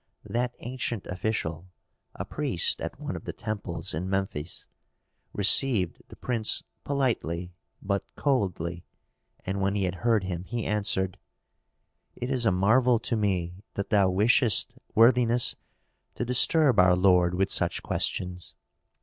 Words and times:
That 0.25 0.55
ancient 0.61 1.05
official, 1.05 1.67
a 2.15 2.25
priest 2.25 2.81
at 2.81 2.99
one 2.99 3.15
of 3.15 3.25
the 3.25 3.33
temples 3.33 3.93
in 3.93 4.09
Memphis, 4.09 4.65
received 5.31 6.01
the 6.07 6.15
prince 6.15 6.63
politely 6.83 7.53
but 7.83 8.03
coldly, 8.15 8.83
and 9.45 9.61
when 9.61 9.75
he 9.75 9.83
had 9.83 9.93
heard 10.01 10.23
him 10.23 10.45
he 10.45 10.65
answered, 10.65 11.19
"It 12.15 12.31
is 12.31 12.47
a 12.47 12.51
marvel 12.51 12.97
to 12.97 13.15
me 13.15 13.61
that 13.75 13.91
thou 13.91 14.09
wishest, 14.09 14.73
worthiness, 14.95 15.55
to 16.15 16.25
disturb 16.25 16.79
our 16.79 16.95
lord 16.95 17.35
with 17.35 17.51
such 17.51 17.83
questions. 17.83 18.55